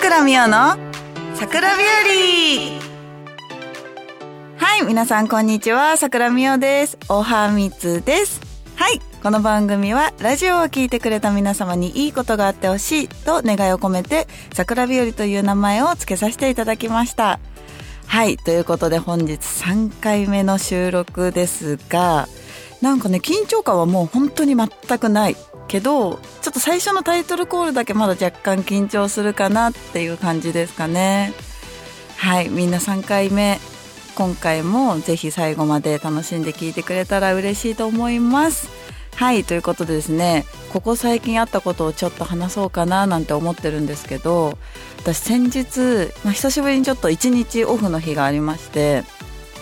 [0.00, 0.78] 倉美代の
[1.34, 2.80] 桜ビューリー
[4.56, 5.98] はい、皆さんこんにちは。
[5.98, 6.96] 桜美代です。
[7.10, 8.40] おはみつです。
[8.76, 17.38] はい、この番組はラジオを聞いてくれた皆様にいいことがあってほしいと願いを込めて桜日和という名前を付けさせていただきました。
[18.06, 22.26] はい、ということで本日3回目の収録ですが、
[22.80, 25.36] なんかね、緊張感はもう本当に全くない。
[25.70, 31.32] けど、ちょっと最初のタイトルコールだけまだ若干緊張するかなっていう感じですかね。
[32.16, 33.60] はい、みんな3回目。
[34.16, 38.68] 今回もぜひ最後まで楽しんで聞いてくれたら嬉しいと思います。
[39.14, 44.58] はい、ということでですね、ここ最近あったことをちょっと話そうかななんて思ってるんですけど、
[44.98, 49.04] 私先日、まあ、久しぶりにちょっと1日オフの日がありまして、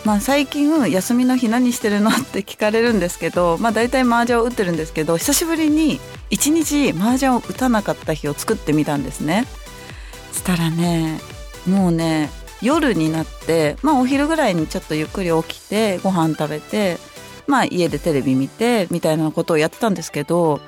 [0.09, 6.01] まあ、最近休みの日何してるのって聞かれるんですけど、まあ、大体麻雀を打ってるんですけど久しぶりに
[6.31, 9.45] 1日麻雀を打たなかった日を作ってみたんですね。
[10.33, 11.21] したらね
[11.67, 12.31] もうね
[12.63, 16.97] 夜になって、まあ、お昼ぐらいにちょっとゆっくり起きてご飯食べて、
[17.47, 20.63] まあ、家でテレビ見てみたいなことをやってたんですけど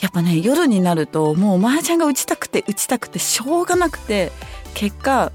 [0.00, 4.32] やっぱね夜になるともう麻雀が打ちたくて打ちたくてしょうがなくて
[4.74, 5.30] 結果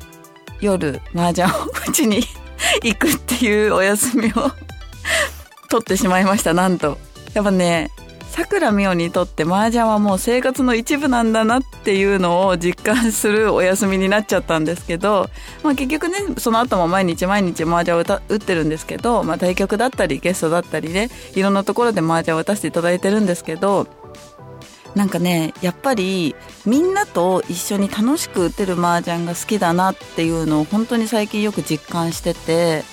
[0.59, 1.49] 夜麻雀を
[1.87, 2.19] 打ちに
[2.83, 4.51] 行くっていうお休みを
[5.69, 6.97] 取ってしまいましたなんと。
[7.33, 7.91] やっぱね
[8.35, 15.29] さくらみおにとって麻雀はもう生活の一部なんだなっていうのを実感するお休みになっちゃったんですけど、
[15.63, 23.87] まあ、結局ねその後も毎日毎日麻雀を打打ってるんですけど、まあ、対局だったりゲストだったりねいろんなところで麻雀を打たせていただいてるんですけど
[24.95, 32.83] なんかねやっぱりみんなと一緒に楽しく打てる麻雀が好きだなっていうのを本当に最近よく実感してて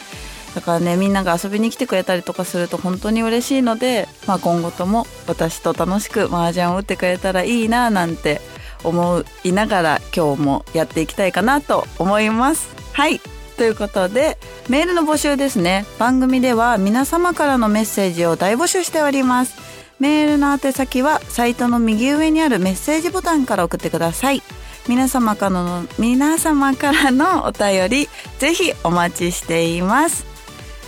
[0.54, 8.40] だからねみんなが遊びに来てくれたりとかすると本当に嬉しいので、まあ、今後とも私と楽しく麻雀を打ってくれたらいいななんて
[8.84, 12.68] 思いながら今日もやっていきたいかなと思います。
[12.92, 13.20] はい。
[13.56, 15.86] ということでメールの募集ですね。
[15.98, 19.71] 番組では皆様からのメッセージを大募集しております。
[20.02, 24.42] メールの宛先はサイトの右上にあるメッセージボタンから送ってください。
[24.88, 28.08] 皆様からの皆様からのお便り
[28.40, 30.26] ぜひお待ちしています。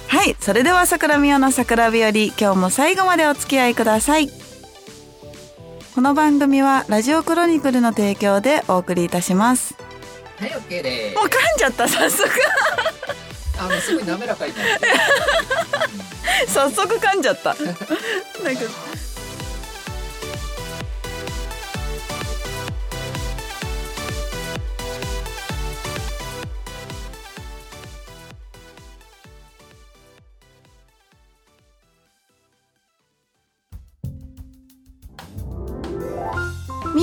[0.08, 4.28] はいそれでは桜美代の桜日和今日も最後までお付き合いください。
[5.94, 9.76] この番組はラジオクロニクルの提供でお送りいたします。
[10.40, 12.28] はい、オッケーでもう噛んじゃった早速。
[12.28, 12.34] す。
[13.60, 14.52] あ、もうすごい滑らかに。
[16.48, 17.54] 早速噛んじゃった。
[17.54, 17.80] なんか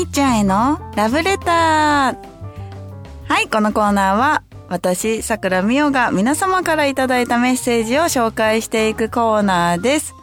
[0.01, 2.17] みっちゃんへのラブレター。
[3.28, 10.16] はい、このコーナーは、私、桜美代が皆様からいただいたメッセージを紹介していくコーナーです。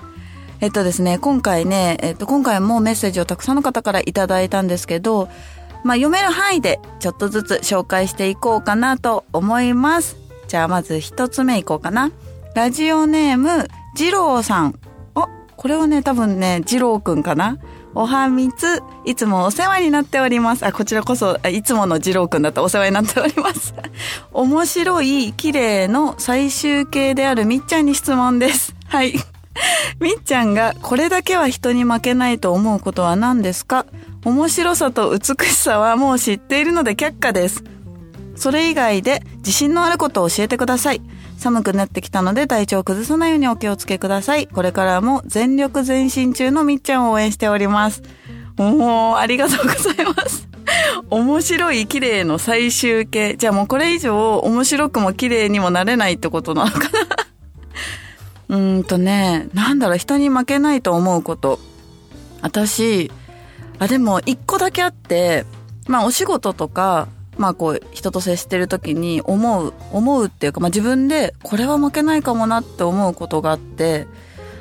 [0.61, 5.29] えっとですね、今回ね、えっと、今回もメッセージをたくさんの方からいただいたんですけど、
[5.85, 10.17] まあ、読める範囲でちょっとずつ紹介していこうかなと思います。
[10.49, 12.11] じゃあ、まず一つ目いこうかな。
[12.57, 14.75] ラジオネーム、二郎さん。
[15.15, 17.59] あ、これはね、多分ね、二郎くんかな
[17.95, 20.65] おはみつ、いつもお世話になっております。
[20.65, 23.75] あ、こちらこそ、いつもの二郎くんだったお世話になっております。
[24.33, 28.75] 面白い、綺麗の最終形であるみっちゃんに質問です。
[28.87, 29.15] はい。
[29.99, 33.87] みっちゃんがこれだけは人に負けないと思うことは何ですか？
[34.25, 37.65] 面白さと美しさはもう知っているので却下です。
[38.37, 41.03] それ以外で自信のあることを教えてください。
[41.39, 44.49] 寒くなってきたので体調を崩さないようにお気をつけください。
[44.49, 48.03] これからも全力前進中のみっちゃんを応援しております。
[48.59, 50.49] おー、ありがとうございます。
[51.11, 53.37] 面白い綺麗の最終形。
[53.37, 56.89] じゃあもうこれ以上面白くも綺麗にもなれないってことなのかな
[58.49, 61.61] うーんとね、なんだろう、人に負けないと思うこと。
[62.43, 63.11] 私、
[63.79, 65.45] あ、でも一個だけあって、
[65.87, 67.09] まあお仕事とか、
[67.39, 74.07] まあこう人と接してる時に思う、思うっていうか、まあ自分でこれは負けないかもなって思うことがあって、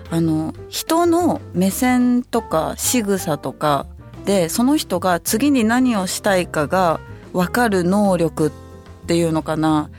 [0.09, 3.87] あの、人の目線とか仕草とか
[4.25, 6.99] で、その人が次に何をしたいかが
[7.33, 8.51] 分かる能力っ
[9.07, 9.89] ていうのかな。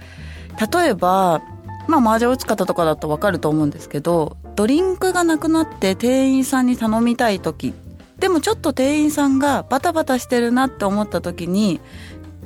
[0.72, 1.42] 例えば、
[1.88, 7.74] まあ麻雀打つ方とかだと分かると思うんですけど、ドリンクがなくなって店員さんに頼みたい時、
[8.18, 11.80] でもちょっと店員さんがバタバタしてるなって思った時に、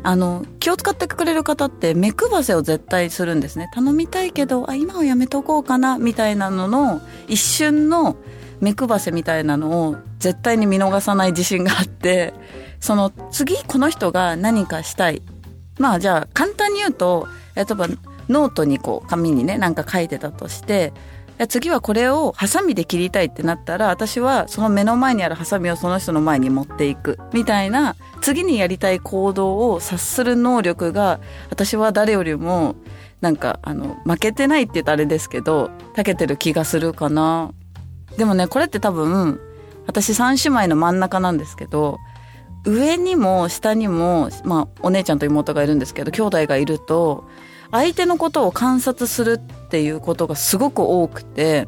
[0.02, 3.70] あの、気を使ってくれる方って目配せを絶対するんですね。
[3.72, 8.16] 頼みたいけど、あ、今はやめとこうかな、みたいなのの、一瞬の
[8.60, 12.32] 目配せみたいなのを絶対に見逃さない自信があって、
[12.80, 15.22] その次この人が何かしたい。
[15.78, 17.26] まあじゃあ簡単に言うと
[17.56, 17.88] 例えば
[18.28, 20.92] ノートにこう紙にねなんか書いてたとして
[21.46, 32.76] 次はこれをハサミで切りたいってなったら私はその目の前にあるハサミをその人の前に持っていくみたいな次にやりたい行動を察する能力が私は誰よりも
[33.20, 37.52] なんかあの負けてないって言ったらあれですけど長けてる気がするかな。
[38.16, 39.40] でもねこれって多分
[39.86, 41.98] 私三姉妹の真ん中なんですけど
[42.64, 47.24] 上にも下にもまあお姉ちゃんと妹がいるんですけど兄弟がいると
[47.70, 49.40] 相手のことを観察する
[49.72, 51.66] っていうことがすごく多くて、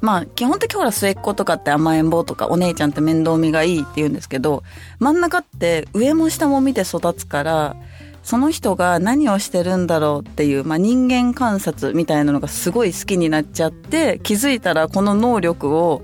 [0.00, 4.62] まあ、基本的ほら末っ子とかって甘えん坊とかお姉ちゃんって面倒見がいいって言うんですけど、
[4.98, 7.76] 真ん中って上も下も見て育つから、
[8.22, 16.00] その人が何をしてるんだろうっていう、まあ、人間観察みたいなのがすごい好きになっちゃって、気づいたらこの能力を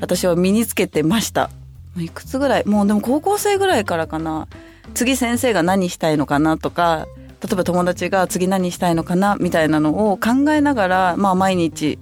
[0.00, 1.50] 私は身につけてました。
[1.96, 2.66] いくつぐらい？
[2.66, 4.46] もうでも高校生ぐらいからかな。
[4.94, 7.08] 次先生が何したいのかなとか、
[7.42, 11.98] 例えば友達が次何したいのかなみたいなのを考えながら、まあ毎日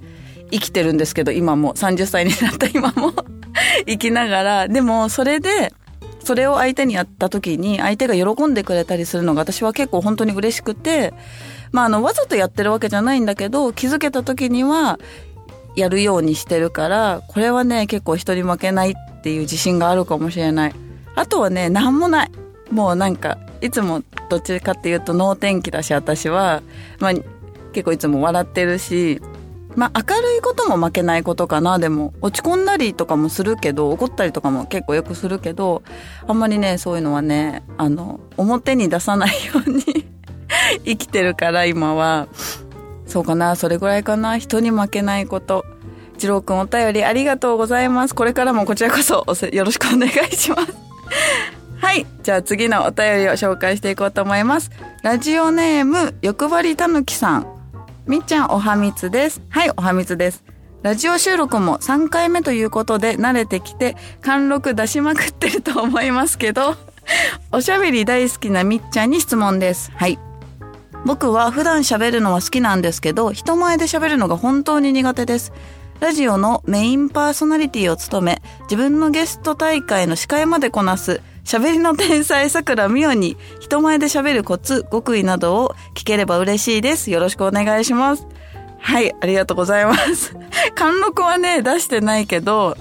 [0.51, 3.13] 生きてるんですけど、今も30歳になった今も
[3.87, 5.73] 生きながら、でもそれで、
[6.25, 11.13] それを相手にやった時に相手が喜んでくれたりするのが私は結構本当に嬉しくて、
[11.71, 14.99] まああのわざとやってるわけじゃないんだけど、気づけた時には
[15.77, 20.75] やるようにしてるから、これはね結構人に負けないっていう自信があるかもしれない。
[21.15, 22.31] あとはね、なんもない。
[22.71, 26.63] もうなんか、いつもどっちかっていうと能天気だし、私は。
[26.99, 27.13] まあ、
[27.73, 29.21] 結構いつも笑ってるし、
[29.75, 32.15] まあ、明るいことも負けないことかな、でも。
[32.23, 35.83] 落ち込んだりとかもするけど、怒ったりとかも結構よくするけど、
[36.27, 40.07] あんまりね、そういうのはね、あの、表に出さないように
[40.87, 42.29] 生きてるから、今は。
[43.07, 44.39] そうかな、それぐらいかな。
[44.39, 45.67] 人に負けないこと。
[46.19, 48.15] 次郎くんお便りありがとうございます。
[48.15, 50.73] これからもこちらこそよろしくお願いします。
[51.87, 52.05] はい。
[52.25, 54.73] じゃあ次のお便りを紹介していこうと思います。
[55.05, 57.47] ラジオネーム、欲張りたぬきさん。
[58.07, 59.41] みっちゃんおはみつです。
[59.51, 60.43] はい、おはみつです。
[60.83, 66.75] ラジオ収録も3回目ということで慣れてきて、貫禄出しまくってると思いますけど、
[67.53, 69.93] おしゃべり大好きなみっちゃんに質問です。
[69.95, 70.19] はい。
[71.05, 75.53] 僕は普段喋るのは好きなんですけど、人前で喋るのが本当に苦手です。
[76.01, 87.13] ラジオのメインパーソナリティを務め、自分のゲスト大会の司会までこなす喋りの天才さくらみおに人前で喋るコツ、極意などを聞ければ嬉しいです。
[87.13, 88.27] よろしくお願いします。
[88.81, 90.35] はい、ありがとうございます。
[90.75, 92.77] 貫禄はね、出してないけど、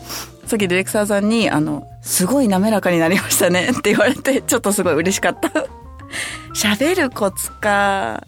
[0.48, 5.68] さっきディレクターさんに、あの、すごい滑らかになりましたね って言われて、ちょっとすごい嬉しかった。
[6.56, 8.24] 喋るコツか。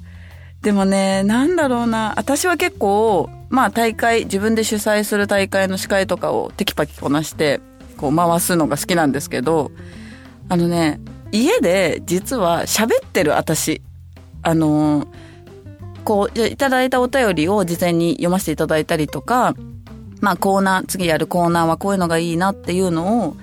[0.61, 2.13] でもね、なんだろうな。
[2.15, 7.59] 私は結構、まあ大会、自分で主催する大会の司会とかをテキパキこなして、
[7.97, 9.71] こう回すのが好きなんですけど、
[10.49, 10.99] あのね、
[11.31, 13.81] 家で実は喋ってる私。
[14.43, 15.07] あの
[16.05, 19.55] こう、いただいたお便りを事前に読ませていただいたりとか、
[20.21, 23.35] まあコーナー、次やるコーナーはこういうのがいいなっていうのを、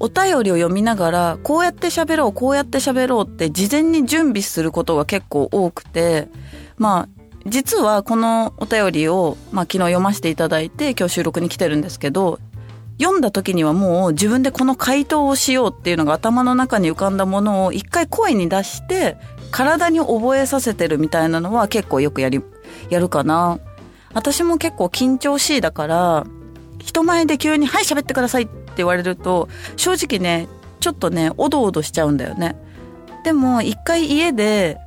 [0.00, 6.26] お便りを読みながら、こうやって喋ろう、こうやって喋ろうって事前に準備することが結構多くて、
[6.78, 7.08] まあ、
[7.46, 12.40] 実はこのお便りを、まあ昨日読ませていただいて今日収録に来てるんですけど、
[13.00, 19.16] 読んだ時にはもう自分でこの回答をしようっていうのが頭の中に浮かんだものを一回声に出して
[19.50, 22.40] 体に覚えさせてるみたいなのは結構よくやり、
[22.90, 23.58] やるかな。
[24.12, 26.26] 私も結構緊張しいだから、
[26.78, 30.48] 人前で急にはい喋ってくださいって言われると正直ね、
[30.80, 32.56] ちょっとね、おどおどしちゃうんだよね。
[33.24, 34.78] でも一回家で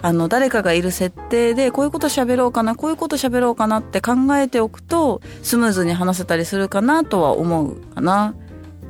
[0.00, 8.34] あの、誰かがいる設定で、こういうこと喋ろうかな、こういうこと喋ろうかなって考えておくと、スムーズに話せたりするかなとは思うかな。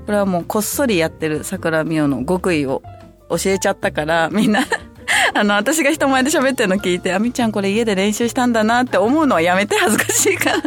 [0.06, 2.82] これはもうこっそりやってる桜美代の極意を
[3.28, 4.64] 教えちゃったから、みんな
[5.34, 10.62] あの、私が人前で喋ってるの聞いて、あみちゃんこれ家で練習したんだなって思うのはやめて恥ずかしいから っ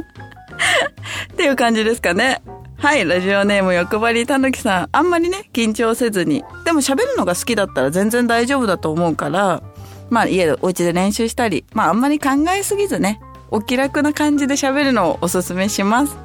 [1.35, 2.41] ていう感じですかね。
[2.77, 4.89] はい、ラジオネーム欲張りたぬきさん。
[4.91, 6.43] あんまりね、緊張せずに。
[6.65, 9.61] でも喋るのが好きだったら全然大丈夫だと思うから、
[10.11, 16.17] まあ家でお家で練習したり、まああんまり考えすぎずね、お気楽な感じで喋るのをおすすめします。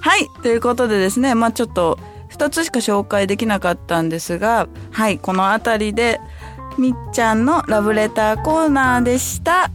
[0.00, 0.26] はい。
[0.42, 5.18] ということでですね、まあちょっと二つしか紹介できなかったんですが、はい。
[5.18, 6.20] このあたりで、
[6.78, 9.70] みっちゃんのラブレターコーナーでした。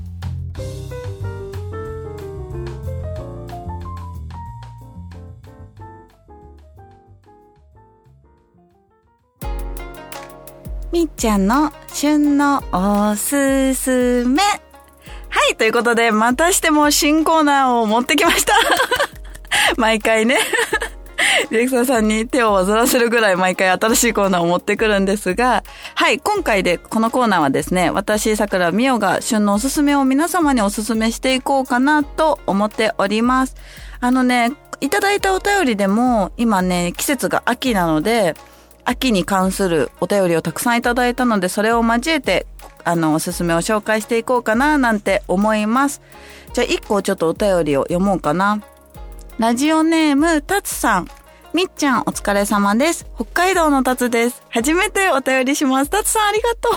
[10.91, 14.41] みっちゃんの旬のおすすめ。
[14.41, 18.53] はい、ということで、またしても新コーナーを持ってきました。
[19.77, 20.37] 毎回ね
[21.51, 33.55] ディレクターさんに手を煩わせるぐらい毎回新しいコーナーを持ってくるんですが、はい、今回でこのコーナーはですね、私、桜美代が旬のおすすめを皆様におすすめしていこうかなと思っております。
[33.99, 38.35] あのね、いただいたお便りでも、今ね、季節が秋なので、
[38.89, 42.47] 秋に関するお便りをたくさんいただいたので、それを交えて、
[42.83, 46.01] あの、おすすめを紹介していこうかな、なんて思います。
[46.53, 48.63] じゃあ、一個ちょっとお便りを読もうかな。
[49.37, 51.07] ラジオネーム、たつさん。
[51.53, 53.05] みっちゃん、お疲れ様です。
[53.13, 54.41] 北海道のたつです。
[54.49, 55.91] 初めてお便りします。
[55.91, 56.69] たつさん、ありがと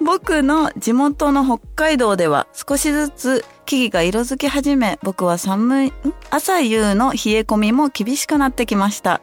[0.00, 0.04] う。
[0.04, 5.92] 僕の地元の北海道では少しずつ木々が色づき始め、僕は寒い、
[6.30, 9.20] 朝夕の冷え込みも厳しくなってきました。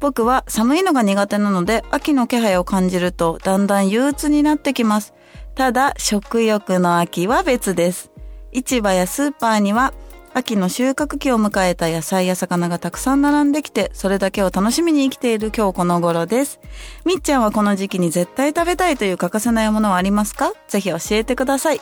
[0.00, 5.14] 僕は寒いのが苦手なので、秋の気配を感じるとだんだん憂鬱になってきます。
[5.54, 8.10] ただ、食欲の秋は別です。
[8.52, 9.92] 市場やスーパーには
[10.34, 16.60] 秋の収穫期を迎えた野菜や魚がたくさん並んできて、それだけを楽しみに生きている今日この頃です。
[17.06, 20.52] みっちゃんはこの時期に絶対食べたいという欠かせないものはありますか？
[20.68, 21.80] ぜひ教えてください。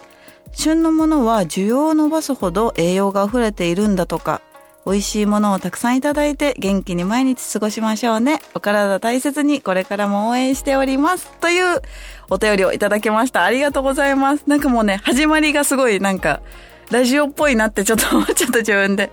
[0.53, 4.41] 旬のものは需要を伸ばすほど栄養が溢れているんだとか、
[4.87, 8.41] 美味しいものをたくさんいただいて元気に毎日過ごしましょうね。
[8.55, 11.31] お体大切にこれからも応援しております。
[11.41, 11.81] という
[12.29, 13.45] お便りをいただきました。
[13.45, 14.45] ありがとうございます。
[14.47, 16.43] なんかもうね、始まりがすごいなんか、
[16.91, 19.11] ラジオっぽいなってちょっと 思っちゃった自分で。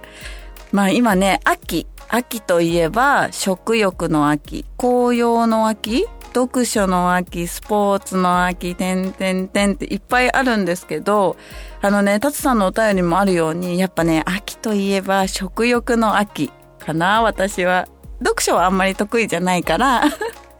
[0.73, 1.87] まあ今ね、秋。
[2.09, 11.37] 秋といえば、食欲の秋、紅葉の秋、読書の秋、スポーツの秋、てんてんてんっていっぱいあるんですけど、
[11.81, 17.87] あのね、タツさんのお便りもあるように、やっぱね、秋といえば食欲の秋かな、私は。
[18.19, 20.03] 読書はあんまり得意じゃないから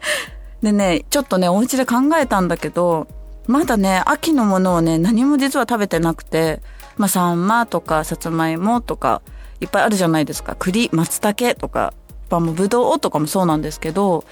[0.62, 3.06] でね、ちょっとね、お家で考えたんだけど、
[3.46, 6.60] まだね、秋のものをね、何も実は食べてなくて、
[6.96, 9.22] まあ、サンマとか、さつまいもとか、
[9.60, 10.56] いっぱいあるじゃないですか。
[10.58, 11.94] 栗、松茸とか、
[12.32, 14.24] ぱもうぶどうとかもそうなんですけど、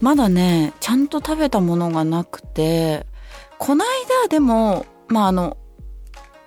[0.00, 3.06] まだね、ちゃんと食べたものがなくて、
[3.58, 3.88] こない
[4.22, 5.56] だでも、まああの、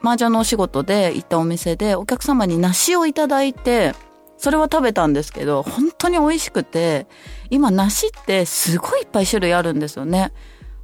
[0.02, 3.94] 麻雀のお仕事で行ったお店でお客様に梨をいただいて、
[4.38, 7.08] それは食べたんですけど、本当に美味しくて、
[7.50, 10.32] 今梨ってすごいいっぱい種類あるんですよね。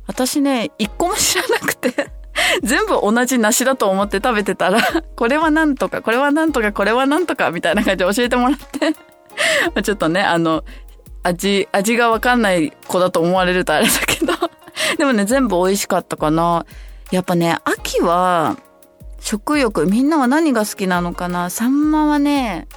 [0.08, 2.12] 私ね、一個も知らなくて
[2.64, 4.82] 全部同じ梨だと思って食べてたら
[5.16, 10.64] これはなんとか、これはなんとか、これはなんとか、みたいな感じで教えてもらってちょっとね、あの、
[11.24, 14.34] 味、味がわかんない子だと思われるとあれだけど
[14.98, 16.66] でもね、全部美味しかったかな。
[17.12, 18.58] やっぱね、秋は、
[19.24, 21.50] 食欲、みんなは何が好きなのかな？
[21.50, 22.68] サンマはね、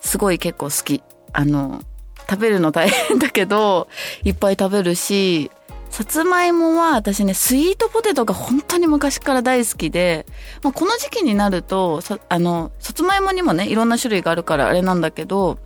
[0.00, 1.02] すごい結構好き。
[1.32, 1.80] あの、
[2.28, 3.86] 食べるの大変だけど、
[4.24, 5.50] いっぱい食べるし、
[5.88, 10.26] さつまいもは私ね、スイートポテトが本当に昔から大好きで、
[10.62, 15.58] まあ、この時期になると、さ、あの、さつまいもにもね、いろんな種類があるからあれなんだけど、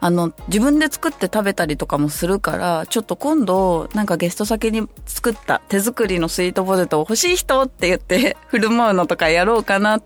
[0.00, 10.02] あの、自分で作って食べたりとかもするから、ちょっと今度、なんかゲスト先に作った手作りのスイートポテトを欲しい人って言って 振る舞うのとかやろうかなっ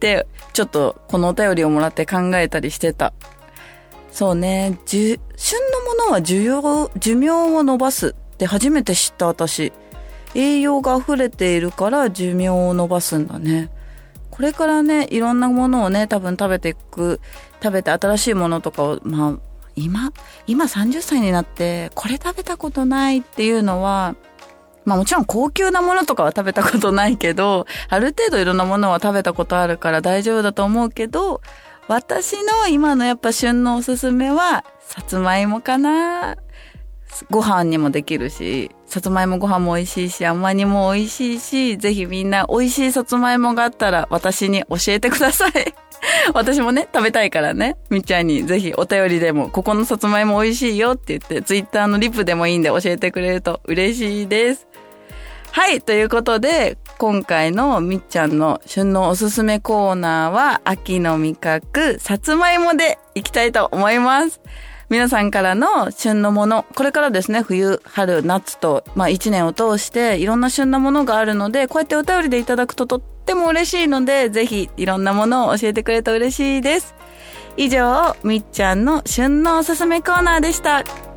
[0.00, 3.12] て、ちょっとこのお便りをもらって考えたりしてた。
[4.10, 9.72] そうね、じ旬のものは需要、寿命を伸ばすって初めて知った私。
[10.34, 13.70] 栄養が溢れているから寿命を伸ばすんだね。
[14.30, 17.20] これからね、いろんなものをね、多分食べていく、
[17.62, 19.38] 食べて新しいものとかを、まあ、
[19.76, 20.12] 今、
[20.46, 24.16] 今30歳になって、これ食べたことないっていうのは、
[24.84, 31.42] まあもちろん高級なものとかは食べたことないけど、ある程度いろんなものは食べたことあるから大丈夫だと思うけど、
[31.88, 36.36] 私の今のやっぱ旬のおすすめは、さつまいもかな。
[37.30, 45.87] ご飯にもできるし、さつまいもご飯も美味しいし、甘煮も美味しいし、ぜひみんな美味しいさつまいもがあったら私に教えてください。
[46.34, 54.66] 私もね、食べたいからね、みっちゃんにぜひお便りでも、ここのさつまいも美味しいよって言って、ツイッターのリプでもいいんで教えてくれると嬉しいです。
[55.50, 64.40] はい、ということで、今回のみっちゃんの旬のおすすめコーナーは、秋の味覚、さつまいもでいきたいと思います。
[64.88, 76.94] 皆さんからの旬のもの、これからですね、冬、春、夏と、まあ一年を通していろんな旬なものがあるので、こうやってお便りでいただくととっても嬉しいので、ぜひいろんなものを教えてくれると嬉しいです。
[77.58, 81.07] 以上、みっちゃんの旬のおすすめコーナーでした。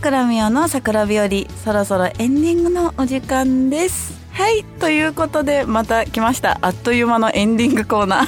[0.00, 1.28] 桜宮の桜日和
[1.62, 4.18] そろそろエンディングのお時間です。
[4.32, 6.58] はいということでまた来ました。
[6.62, 8.24] あっという間のエンディングコーナ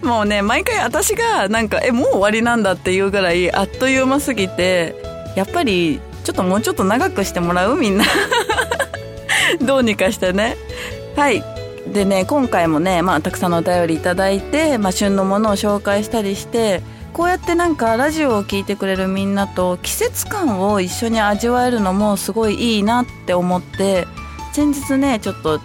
[0.06, 4.96] もうね、毎回私がなんか、え、もう終わりなんだっていうぐらい、あっという間すぎて、
[5.36, 7.76] やっぱり、ちょっともうちょっと長くしてもらう？
[7.76, 8.06] みんな。
[9.60, 10.56] どうにかしてね。
[11.16, 11.44] はい。
[11.86, 16.80] でね、今回もね、まあ、たくさんのお便りいただいて、まあ、旬のものを紹介したりして、
[17.12, 24.06] こうやってなんかラジオを聴いてくれるみんなと季節感を一緒に味わえるのもすごいいいなって思って
[24.52, 25.60] 先日ねちょっと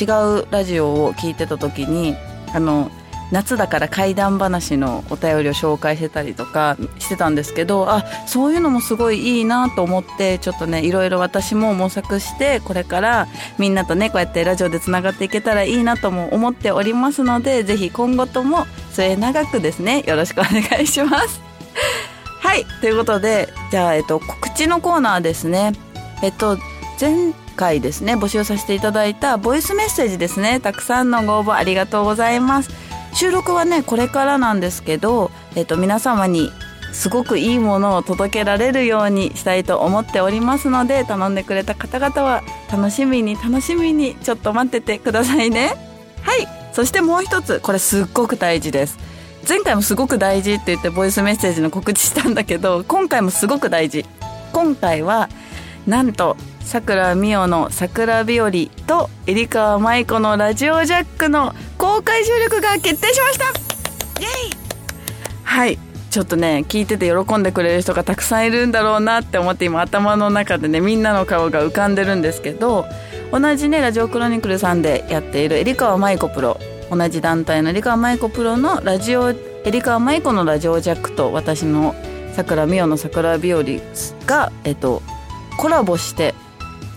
[0.00, 0.04] 違
[0.40, 2.14] うラジオを聞いてた時に
[2.54, 2.90] あの
[3.32, 13.28] 夏だから怪談話のお便りを紹介してたりとかしてたんですけどあそういうのもすごいいいなと思ってちょっとねいろいろ私も模索してこれから
[13.58, 21.40] みんなとねこうやってラジオでつながっていけたらいいなとも思っておりますのでぜひ今後とも末永くですねよろしくお願いします。
[22.40, 25.72] はいということでじゃあ、えっと、告知のコーナーですね。
[26.22, 26.58] えっと
[27.00, 30.60] 前回ですね募集させていただいたボイスメッセージですね。
[30.60, 32.85] たくさんのご応募ありがとうございます。
[33.16, 36.52] 収録はねこれからなんですけど、えっと、皆様に
[36.92, 45.72] すごくいいものを届けられるようにしたいと思っておりますので頼んでくれた方々は楽しみに楽しみにちょっと待っててくださいね。
[46.20, 46.46] はい。
[46.74, 48.98] そしてもう一つこれすっごく大事です。
[49.48, 54.04] 前回もすごく大事って言ってボイスメッセージの告知したんだけど今回もすごく大事。
[54.52, 55.30] 今回は
[55.86, 58.50] なんとさくらみおの桜日和
[58.86, 61.54] とえりかわまいこのラジオジャックの
[61.86, 63.44] 公開収録が決定しました。
[64.20, 64.50] イエイ。
[65.44, 65.78] はい。
[66.10, 72.86] ちょっとね聞いてて喜んでくれる人がたくさんいるんだろうなって思って今頭の中でねみんなの顔が浮かんでるんですけど
[73.30, 76.58] 同じねラジオクロニクルさんでやっているえりかわまいこプロ
[76.90, 79.36] 同じ団体のえりかわまいこプロのラジオえ
[79.70, 81.94] りかわまいこのラジオジャックと私の
[82.32, 83.62] 桜美代の桜日和
[84.24, 85.02] がえっと
[85.58, 86.34] コラボして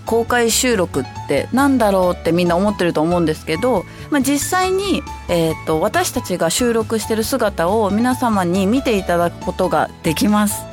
[0.09, 10.63] 公開収録ってなんだろうってみんな思ってると思うんですけど、まあ、実際に、えーと、私たちが収録してる姿を皆様に見ていただくことができます。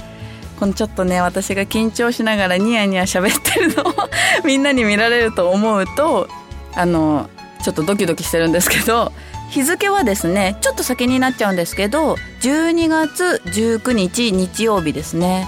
[0.59, 3.95] このちょっとね私が緊張しながらニヤニヤ喋ってるのを
[4.47, 6.29] みんなに見られると思うと
[6.75, 7.29] あの
[7.63, 9.13] ちょっとドキドキしてるんですけど
[9.51, 15.47] 日付はですねちょっと先になっちゃうんですけど12月19日日曜日ですね。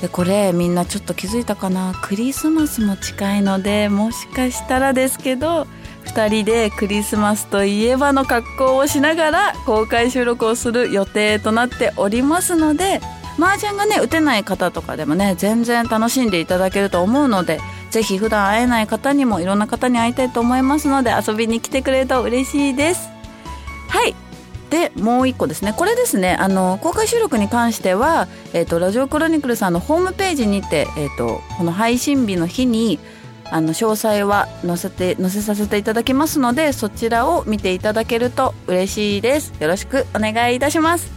[0.00, 1.94] でこれみんなちょっと気づいたかな？
[2.02, 5.66] クリスマスも近いのでもしかしたらですけど
[6.04, 13.00] 2人でクリスマスといえばの格好をしながら公開収録をする予定となっておりますので
[13.38, 17.58] 麻雀がね打てない方とかでもね全然楽しんでいただけると思うので
[17.90, 23.08] ぜひ普段会えない方にもいろんな方に会いたいと思いますので遊びに来てくれると嬉しいです。
[23.88, 24.14] はい。
[24.70, 25.72] でもう一個ですね。
[25.76, 32.98] これですねあの公開収録に関しては、えーと、ラジオクロニクルさんのホームページにて、えーと、この配信日の日に
[33.50, 39.52] あの詳細は載せて載せさせていただきますのでそちらを見ていただけると嬉しいです。
[39.60, 41.12] よろしくお願いいたします。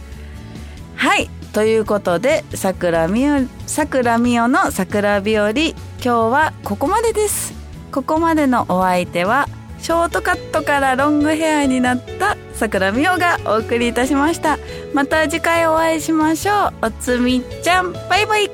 [0.94, 7.54] はいということで桜みお桜みおの桜日和今日はここまでです。
[7.90, 9.48] ここまでのお相手は
[9.82, 14.58] ショートカットからロングヘアになった桜美代がお送りいたしました。
[14.92, 16.86] また次回お会いしましょう。
[16.86, 17.92] おつみちゃん。
[17.92, 18.50] バイバイ。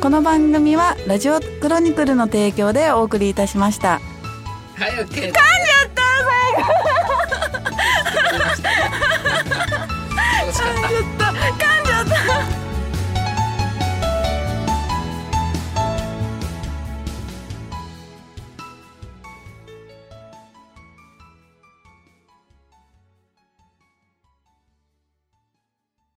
[0.00, 4.00] この番組はラジオクロニクルの提供でお送りいたしました。
[4.76, 5.32] はい OK 噛んじゃっ
[5.94, 7.03] た最後